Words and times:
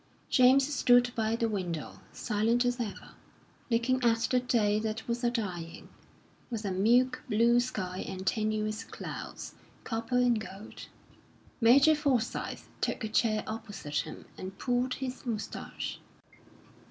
James 0.31 0.73
stood 0.73 1.11
by 1.13 1.35
the 1.35 1.47
window, 1.47 1.99
silent 2.11 2.65
as 2.65 2.79
ever, 2.79 3.11
looking 3.69 4.03
at 4.03 4.21
the 4.31 4.39
day 4.39 4.79
that 4.79 5.07
was 5.07 5.23
a 5.23 5.29
dying, 5.29 5.89
with 6.49 6.65
a 6.65 6.71
milk 6.71 7.21
blue 7.29 7.59
sky 7.59 8.03
and 8.07 8.25
tenuous 8.25 8.83
clouds, 8.83 9.53
copper 9.83 10.17
and 10.17 10.41
gold. 10.41 10.87
Major 11.61 11.93
Forsyth 11.93 12.67
took 12.81 13.03
a 13.03 13.07
chair 13.09 13.43
opposite 13.45 13.97
him, 13.97 14.25
and 14.39 14.57
pulled 14.57 14.95
his 14.95 15.23
moustache. 15.23 15.99